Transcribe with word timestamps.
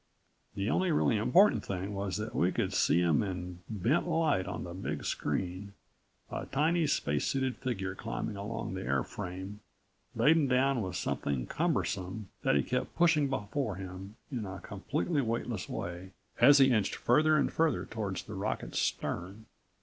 The 0.55 0.67
only 0.67 0.91
really 0.91 1.15
important 1.17 1.63
thing 1.63 1.93
was 1.93 2.17
that 2.17 2.33
we 2.33 2.51
could 2.51 2.73
see 2.73 3.01
him 3.01 3.21
in 3.21 3.59
bent 3.69 4.07
light 4.07 4.47
on 4.47 4.63
the 4.63 4.73
big 4.73 5.05
screen 5.05 5.73
a 6.31 6.47
tiny, 6.47 6.85
spacesuited 6.87 7.57
figure 7.57 7.93
climbing 7.93 8.35
along 8.35 8.73
the 8.73 8.81
airframe, 8.81 9.57
laden 10.15 10.47
down 10.47 10.81
with 10.81 10.95
something 10.95 11.45
cumbersome 11.45 12.29
that 12.41 12.55
he 12.55 12.63
kept 12.63 12.95
pushing 12.95 13.29
before 13.29 13.75
him 13.75 14.15
in 14.31 14.43
a 14.47 14.59
completely 14.61 15.21
weightless 15.21 15.69
way 15.69 16.13
as 16.39 16.57
he 16.57 16.71
inched 16.71 16.95
further 16.95 17.37
and 17.37 17.53
further 17.53 17.85
toward 17.85 18.15
the 18.15 18.33
rocket's 18.33 18.79
stern. 18.79 19.45